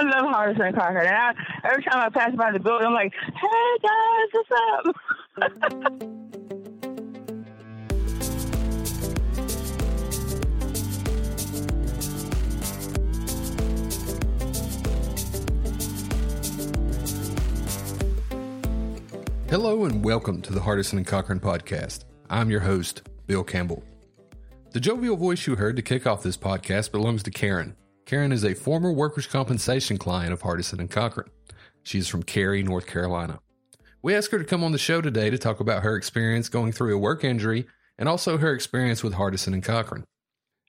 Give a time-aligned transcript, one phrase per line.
[0.00, 1.08] I love Hardison and Cochran.
[1.08, 4.94] And I, every time I pass by the building, I'm like, hey guys, what's up?
[19.50, 22.04] Hello and welcome to the Hardison and Cochran podcast.
[22.30, 23.82] I'm your host, Bill Campbell.
[24.70, 27.74] The jovial voice you heard to kick off this podcast belongs to Karen.
[28.08, 31.28] Karen is a former workers' compensation client of Hardison and Cochran.
[31.82, 33.40] She is from Cary, North Carolina.
[34.00, 36.72] We asked her to come on the show today to talk about her experience going
[36.72, 37.66] through a work injury
[37.98, 40.06] and also her experience with Hardison and Cochran.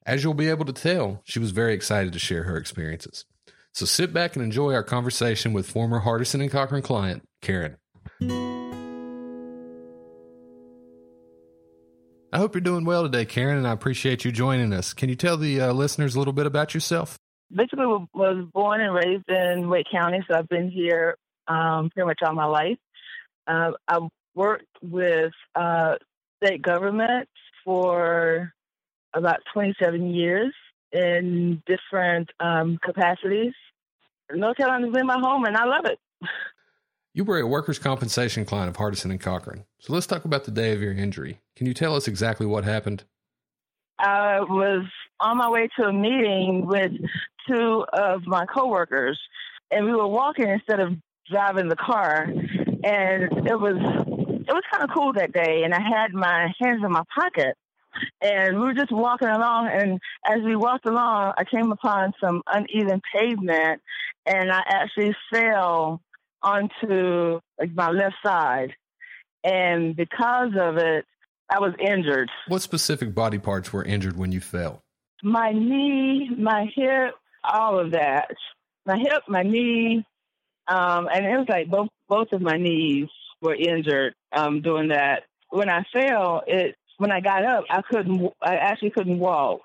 [0.05, 3.23] As you'll be able to tell, she was very excited to share her experiences.
[3.73, 7.77] So sit back and enjoy our conversation with former Hardison and Cochran client, Karen.
[12.33, 14.93] I hope you're doing well today, Karen, and I appreciate you joining us.
[14.93, 17.17] Can you tell the uh, listeners a little bit about yourself?
[17.53, 21.17] Basically, was born and raised in Wake County, so I've been here
[21.47, 22.77] um, pretty much all my life.
[23.47, 25.95] Uh, I worked with uh,
[26.43, 27.27] state government
[27.65, 28.53] for
[29.13, 30.53] about 27 years
[30.91, 33.53] in different um, capacities.
[34.31, 35.99] North Carolina's been my home, and I love it.
[37.11, 39.65] You were a workers' compensation client of Hardison and Cochran.
[39.79, 41.41] So let's talk about the day of your injury.
[41.55, 43.03] Can you tell us exactly what happened?
[43.99, 44.85] I was
[45.19, 46.91] on my way to a meeting with
[47.47, 49.19] two of my coworkers,
[49.71, 50.93] and we were walking instead of
[51.29, 52.23] driving the car.
[52.23, 56.81] And it was it was kind of cool that day, and I had my hands
[56.83, 57.55] in my pocket,
[58.21, 59.67] and we were just walking along.
[59.67, 63.81] And as we walked along, I came upon some uneven pavement,
[64.25, 66.01] and I actually fell
[66.41, 68.73] onto like my left side,
[69.43, 71.05] and because of it,
[71.49, 72.29] I was injured.
[72.47, 74.81] What specific body parts were injured when you fell?
[75.23, 78.29] My knee, my hip, all of that.
[78.85, 80.05] My hip, my knee,
[80.67, 83.07] um, and it was like both both of my knees
[83.41, 85.23] were injured um, doing that.
[85.49, 88.31] When I fell, it when I got up, I couldn't.
[88.41, 89.61] I actually couldn't walk,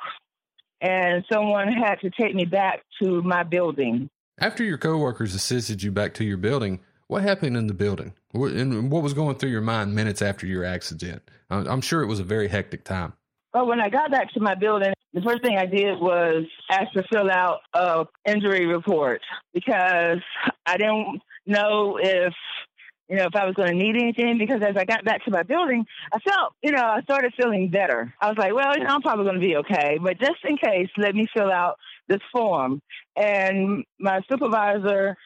[0.80, 4.08] and someone had to take me back to my building.
[4.38, 6.80] After your coworkers assisted you back to your building,
[7.14, 8.12] what happened in the building?
[8.32, 11.22] And what was going through your mind minutes after your accident?
[11.48, 13.12] I'm sure it was a very hectic time.
[13.52, 16.92] Well, when I got back to my building, the first thing I did was ask
[16.94, 19.20] to fill out a injury report
[19.52, 20.18] because
[20.66, 22.34] I didn't know if
[23.08, 24.36] you know if I was going to need anything.
[24.36, 27.70] Because as I got back to my building, I felt you know I started feeling
[27.70, 28.12] better.
[28.20, 30.56] I was like, well, you know, I'm probably going to be okay, but just in
[30.56, 31.76] case, let me fill out
[32.08, 32.82] this form.
[33.14, 35.16] And my supervisor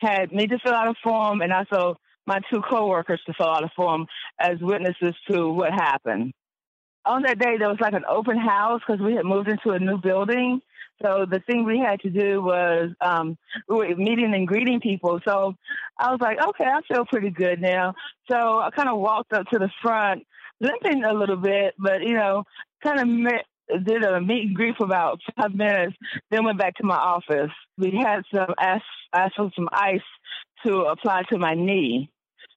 [0.00, 3.64] had me to fill out a form, and also my two coworkers to fill out
[3.64, 4.06] a form
[4.38, 6.32] as witnesses to what happened.
[7.04, 9.78] On that day, there was like an open house because we had moved into a
[9.78, 10.60] new building.
[11.02, 13.38] So the thing we had to do was um,
[13.68, 15.20] we were meeting and greeting people.
[15.26, 15.54] So
[15.96, 17.94] I was like, okay, I feel pretty good now.
[18.30, 20.26] So I kind of walked up to the front,
[20.60, 22.44] limping a little bit, but you know,
[22.82, 23.46] kind of met,
[23.84, 25.96] did a meet and greet for about five minutes,
[26.30, 27.50] then went back to my office.
[27.76, 30.00] We had some asked, asked for some ice
[30.66, 32.10] to apply to my knee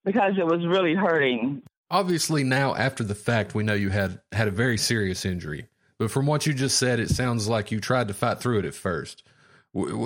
[0.04, 1.62] because it was really hurting.
[1.90, 5.68] Obviously, now after the fact, we know you had had a very serious injury.
[6.00, 8.66] But from what you just said, it sounds like you tried to fight through it
[8.66, 9.24] at first.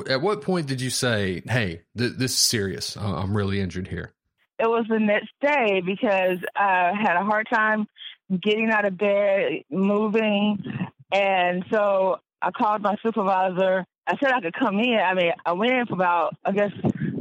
[0.10, 2.98] At what point did you say, "Hey, th- this is serious.
[2.98, 4.12] I'm really injured here"?
[4.60, 7.88] It was the next day because I had a hard time
[8.42, 10.64] getting out of bed, moving,
[11.16, 13.86] and so I called my supervisor.
[14.06, 15.00] I said I could come in.
[15.00, 16.72] I mean, I went in for about, I guess,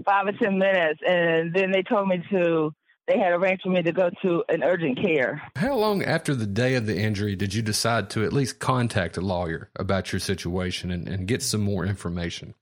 [0.04, 2.74] five or 10 minutes, and then they told me to,
[3.06, 5.40] they had arranged for me to go to an urgent care.
[5.56, 9.16] How long after the day of the injury did you decide to at least contact
[9.16, 12.54] a lawyer about your situation and, and get some more information?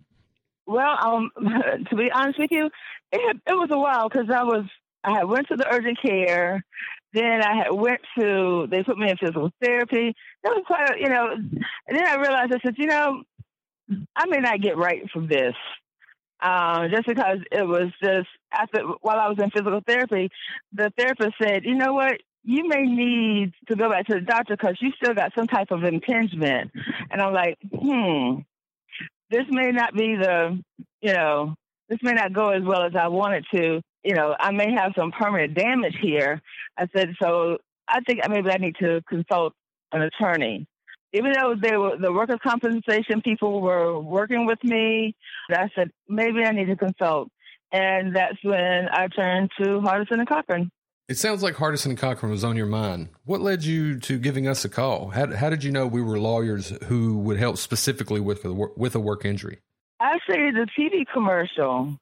[0.67, 1.31] Well, um,
[1.91, 2.67] to be honest with you,
[3.11, 4.67] it, it was a while because I was,
[5.03, 6.63] I went to the urgent care.
[7.13, 10.15] Then I had went to, they put me in physical therapy.
[10.43, 13.23] That was quite, a, you know, and then I realized, I said, you know,
[14.17, 15.55] I may not get right from this.
[16.43, 20.29] Um, just because it was just after while I was in physical therapy,
[20.73, 24.57] the therapist said, you know what, you may need to go back to the doctor
[24.57, 26.73] because you still got some type of impingement.
[27.11, 28.41] And I'm like, hmm,
[29.31, 30.61] this may not be the,
[31.01, 31.55] you know,
[31.89, 33.83] this may not go as well as I want it to.
[34.05, 36.41] You know, I may have some permanent damage here.
[36.77, 39.55] I said, so I think maybe I need to consult
[39.93, 40.67] an attorney
[41.13, 45.15] even though they were the workers' compensation people were working with me,
[45.51, 47.29] I said maybe I need to consult,
[47.71, 50.71] and that's when I turned to Hardison and Cochran.
[51.09, 53.11] It sounds like Hardison and Cochran was on your mind.
[53.25, 55.09] What led you to giving us a call?
[55.09, 58.95] How, how did you know we were lawyers who would help specifically with a, with
[58.95, 59.59] a work injury?
[60.03, 61.97] Actually, the TV commercial.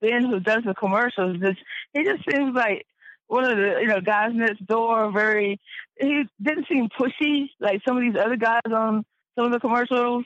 [0.00, 1.58] Ben, who does the commercials, just
[1.92, 2.86] he just seems like
[3.26, 5.10] one of the you know guys next door.
[5.12, 5.60] Very,
[6.00, 9.04] he didn't seem pushy like some of these other guys on
[9.36, 10.24] some of the commercials.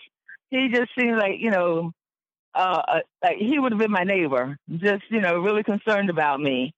[0.50, 1.92] He just seemed like you know,
[2.54, 6.40] uh, uh like he would have been my neighbor, just you know, really concerned about
[6.40, 6.72] me.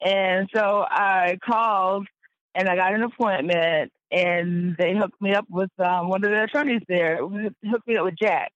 [0.00, 2.06] And so I called
[2.54, 6.44] and I got an appointment, and they hooked me up with um, one of the
[6.44, 7.18] attorneys there.
[7.18, 8.52] Hooked me up with Jack.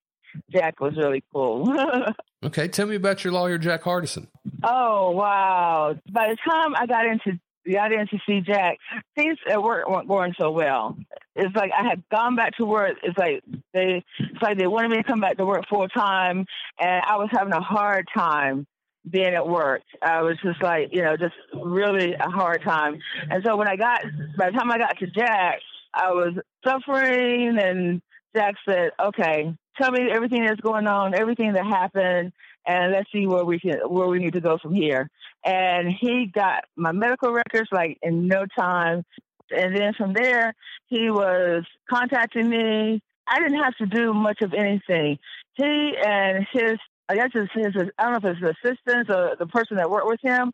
[0.50, 1.74] Jack was really cool.
[2.44, 4.28] okay, tell me about your lawyer, Jack Hardison.
[4.62, 5.96] Oh wow!
[6.10, 7.38] By the time I got into
[7.72, 8.78] got in to see Jack,
[9.14, 10.96] things uh, at work weren't going so well.
[11.34, 12.96] It's like I had gone back to work.
[13.02, 13.42] It's like
[13.72, 16.46] they, it's like they wanted me to come back to work full time,
[16.78, 18.66] and I was having a hard time
[19.08, 19.82] being at work.
[20.02, 22.98] I was just like, you know, just really a hard time.
[23.30, 24.02] And so when I got,
[24.36, 25.60] by the time I got to Jack,
[25.94, 26.34] I was
[26.66, 28.02] suffering, and
[28.34, 32.32] Jack said, "Okay, tell me everything that's going on, everything that happened,
[32.66, 35.08] and let's see where we can where we need to go from here.
[35.44, 39.04] And he got my medical records like in no time.
[39.50, 40.54] And then from there,
[40.86, 43.00] he was contacting me.
[43.28, 45.18] I didn't have to do much of anything.
[45.54, 46.78] He and his,
[47.08, 49.90] I guess his, his I don't know if it's his assistants or the person that
[49.90, 50.52] worked with him,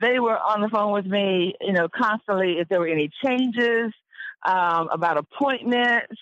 [0.00, 3.92] they were on the phone with me, you know, constantly if there were any changes
[4.44, 6.16] um, about appointments.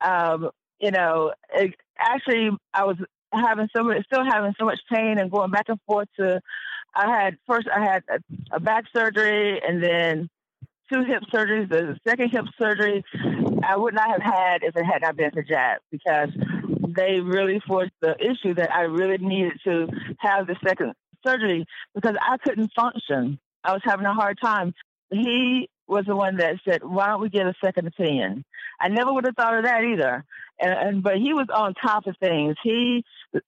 [0.00, 0.50] Um,
[0.84, 2.96] you know, it, actually, I was
[3.32, 6.40] having so much, still having so much pain and going back and forth to.
[6.94, 10.28] I had first, I had a, a back surgery and then
[10.92, 11.70] two hip surgeries.
[11.70, 13.02] The second hip surgery
[13.66, 16.28] I would not have had if it had not been for Jack because
[16.86, 19.88] they really forced the issue that I really needed to
[20.18, 20.92] have the second
[21.26, 21.64] surgery
[21.94, 23.38] because I couldn't function.
[23.64, 24.74] I was having a hard time.
[25.10, 28.44] He was the one that said, "Why don't we get a second opinion?"
[28.80, 30.24] I never would have thought of that either.
[30.60, 32.56] And, and but he was on top of things.
[32.62, 33.04] He,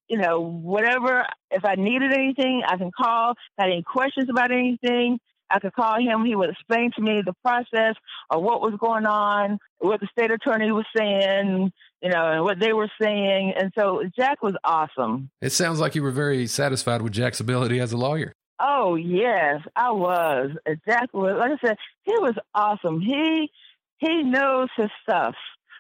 [0.08, 1.26] you know, whatever.
[1.50, 3.34] If I needed anything, I can call.
[3.58, 5.18] Had any questions about anything,
[5.50, 6.24] I could call him.
[6.24, 7.94] He would explain to me the process
[8.30, 11.72] or what was going on, what the state attorney was saying,
[12.02, 13.54] you know, and what they were saying.
[13.56, 15.30] And so Jack was awesome.
[15.40, 18.32] It sounds like you were very satisfied with Jack's ability as a lawyer.
[18.58, 20.50] Oh yes, I was.
[20.86, 23.00] Jack was like I said, he was awesome.
[23.00, 23.50] He
[23.98, 25.34] he knows his stuff.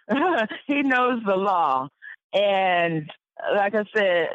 [0.66, 1.88] he knows the law.
[2.32, 3.10] And
[3.54, 4.28] like I said,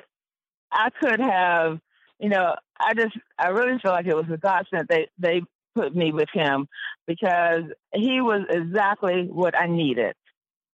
[0.71, 1.79] I could have,
[2.19, 5.41] you know, I just I really feel like it was a godsend they they
[5.75, 6.67] put me with him
[7.07, 7.63] because
[7.93, 10.15] he was exactly what I needed.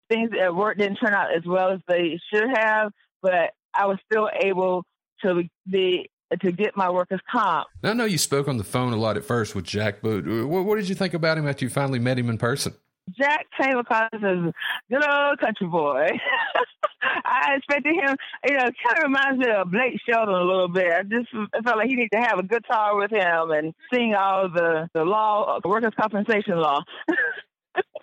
[0.09, 2.91] Things at work didn't turn out as well as they should have,
[3.21, 4.83] but I was still able
[5.23, 6.09] to be
[6.41, 7.67] to get my workers comp.
[7.83, 10.25] Now, I know you spoke on the phone a lot at first with Jack, but
[10.25, 12.73] what, what did you think about him after you finally met him in person?
[13.17, 14.53] Jack came across as a
[14.89, 16.09] good old country boy.
[17.01, 18.15] I expected him,
[18.47, 20.91] you know, kind of reminds me of Blake Shelton a little bit.
[20.91, 24.15] I just I felt like he needed to have a guitar with him and sing
[24.15, 26.81] all the, the law, the workers' compensation law.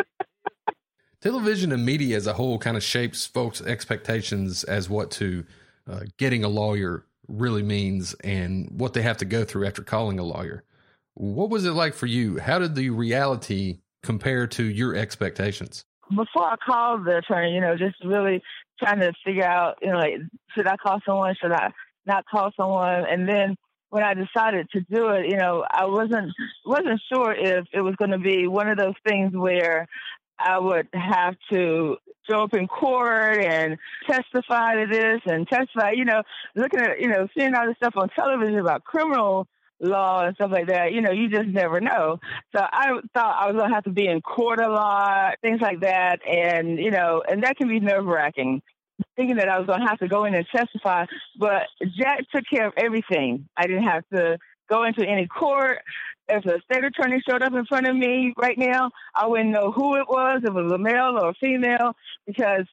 [1.20, 5.44] Television and media as a whole kind of shapes folks' expectations as what to
[5.90, 10.18] uh, getting a lawyer really means and what they have to go through after calling
[10.18, 10.64] a lawyer.
[11.14, 12.38] What was it like for you?
[12.38, 15.84] How did the reality compare to your expectations?
[16.08, 18.42] Before I called the attorney, you know, just really
[18.78, 20.14] trying to figure out, you know, like,
[20.54, 21.34] should I call someone?
[21.40, 21.70] Should I
[22.06, 23.06] not call someone?
[23.08, 23.56] And then
[23.90, 26.32] when I decided to do it, you know, I wasn't
[26.64, 29.86] wasn't sure if it was going to be one of those things where
[30.38, 31.96] I would have to
[32.28, 36.22] show up in court and testify to this and testify, you know,
[36.54, 39.46] looking at, you know, seeing all this stuff on television about criminal
[39.80, 42.20] law and stuff like that, you know, you just never know.
[42.54, 45.60] So I thought I was going to have to be in court a lot, things
[45.60, 46.20] like that.
[46.26, 48.62] And, you know, and that can be nerve wracking
[49.16, 51.06] thinking that I was going to have to go in and testify.
[51.38, 51.62] But
[51.98, 53.48] Jack took care of everything.
[53.56, 54.38] I didn't have to
[54.72, 55.78] go into any court.
[56.28, 59.72] If a state attorney showed up in front of me right now, I wouldn't know
[59.72, 61.94] who it was, if it was a male or a female,
[62.26, 62.66] because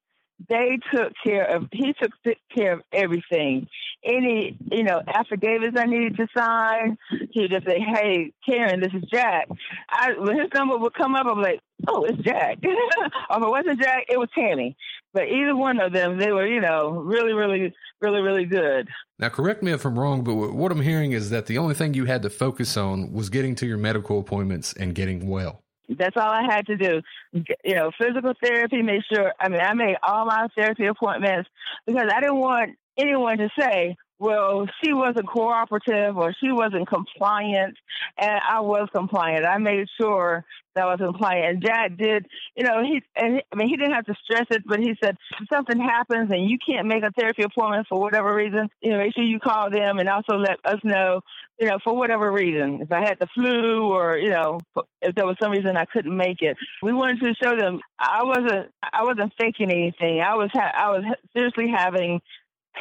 [0.48, 2.12] they took care of he took
[2.56, 3.68] care of everything.
[4.06, 6.98] Any you know affidavits i needed to sign
[7.32, 9.50] he would just say hey karen this is jack.
[9.89, 12.60] I when his number would come up i'm like oh it's jack.
[12.63, 12.70] Or
[13.38, 14.77] if it wasn't jack it was tammy
[15.13, 18.88] but either one of them they were you know really really really really good
[19.18, 21.94] now correct me if i'm wrong but what i'm hearing is that the only thing
[21.94, 25.63] you had to focus on was getting to your medical appointments and getting well
[25.98, 27.01] that's all I had to do.
[27.34, 31.50] You know, physical therapy, make sure, I mean, I made all my therapy appointments
[31.88, 37.78] because I didn't want anyone to say, well, she wasn't cooperative or she wasn't compliant,
[38.18, 39.46] and I was compliant.
[39.46, 40.46] I made sure
[40.76, 41.46] that I was compliant.
[41.46, 44.64] And Jack did, you know, he and I mean he didn't have to stress it,
[44.66, 48.36] but he said if something happens and you can't make a therapy appointment for whatever
[48.36, 51.22] reason, you know, make sure you call them and also let us know,
[51.58, 54.60] you know, for whatever reason, if I had the flu or you know,
[55.02, 56.58] if there was some reason I couldn't make it.
[56.84, 60.20] We wanted to show them I wasn't I wasn't faking anything.
[60.20, 62.22] I was ha- I was seriously having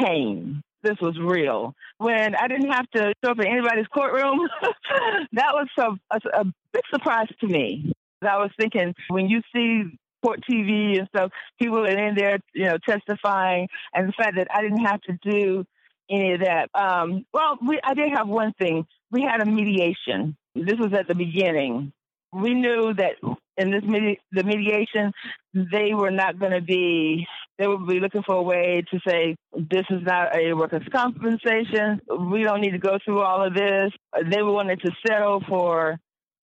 [0.00, 1.74] pain this was real.
[1.98, 4.48] When I didn't have to show up in anybody's courtroom,
[5.32, 7.92] that was a, a, big surprise to me.
[8.22, 11.30] I was thinking when you see court TV and stuff,
[11.60, 15.18] people are in there, you know, testifying, and the fact that I didn't have to
[15.22, 15.64] do
[16.10, 16.70] any of that.
[16.74, 18.86] Um, well, we, I did have one thing.
[19.10, 20.36] We had a mediation.
[20.54, 21.92] This was at the beginning.
[22.32, 23.14] We knew that
[23.58, 25.12] in this medi- the mediation,
[25.52, 27.26] they were not going to be.
[27.58, 32.00] They would be looking for a way to say this is not a workers' compensation.
[32.30, 33.90] We don't need to go through all of this.
[34.30, 35.98] They wanted to settle for,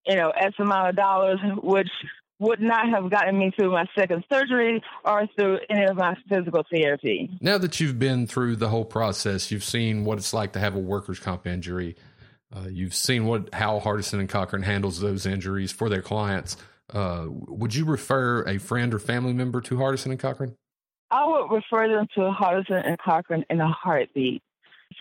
[0.05, 1.89] you know, X amount of dollars, which
[2.39, 6.63] would not have gotten me through my second surgery or through any of my physical
[6.69, 7.29] therapy.
[7.39, 10.75] Now that you've been through the whole process, you've seen what it's like to have
[10.75, 11.95] a workers' comp injury.
[12.53, 16.57] Uh, you've seen what how Hardison and Cochran handles those injuries for their clients.
[16.93, 20.55] Uh, would you refer a friend or family member to Hardison and Cochran?
[21.11, 24.41] I would refer them to Hardison and Cochran in a heartbeat.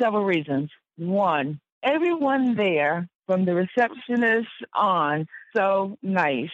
[0.01, 0.71] Several reasons.
[0.97, 5.27] One, everyone there, from the receptionist on,
[5.57, 6.51] so nice.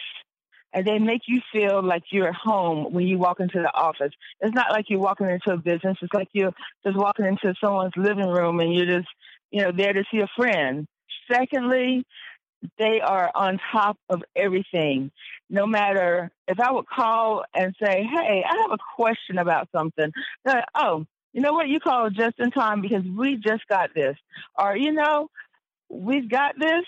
[0.73, 4.13] And they make you feel like you're at home when you walk into the office.
[4.39, 5.97] It's not like you're walking into a business.
[6.01, 6.53] It's like you're
[6.85, 9.09] just walking into someone's living room and you're just,
[9.51, 10.87] you know, there to see a friend.
[11.29, 12.05] Secondly,
[12.77, 15.11] they are on top of everything.
[15.49, 20.11] No matter if I would call and say, "Hey, I have a question about something,"
[20.45, 21.67] like, "Oh, you know what?
[21.67, 24.17] You called just in time because we just got this,"
[24.57, 25.29] or you know,
[25.89, 26.85] we've got this.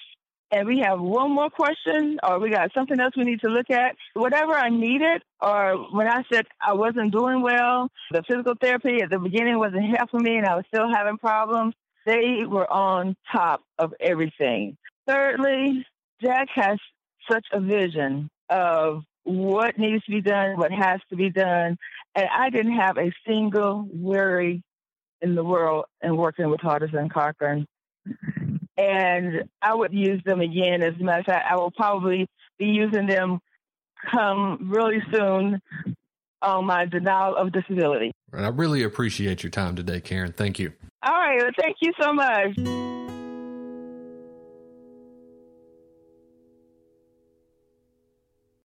[0.52, 3.72] And we have one more question, or we got something else we need to look
[3.72, 3.96] at.
[4.14, 9.10] Whatever I needed, or when I said I wasn't doing well, the physical therapy at
[9.10, 11.74] the beginning wasn't helping me, and I was still having problems.
[12.06, 14.78] They were on top of everything.
[15.08, 15.86] Thirdly,
[16.22, 16.78] Jack has
[17.30, 21.78] such a vision of what needs to be done, what has to be done.
[22.16, 24.64] And I didn't have a single worry
[25.22, 27.66] in the world in working with Hardison Cochran.
[28.78, 30.84] And I would use them again.
[30.84, 33.40] As a matter of fact, I will probably be using them
[34.12, 35.62] come really soon
[36.42, 38.12] on my denial of disability.
[38.34, 40.34] And I really appreciate your time today, Karen.
[40.34, 40.74] Thank you.
[41.02, 41.38] All right.
[41.42, 42.93] Well, thank you so much.